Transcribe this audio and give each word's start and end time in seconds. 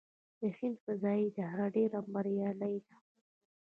د 0.39 0.41
هند 0.57 0.75
فضايي 0.83 1.23
اداره 1.29 1.65
ډیره 1.75 1.99
بریالۍ 2.13 2.75
ده. 2.87 2.95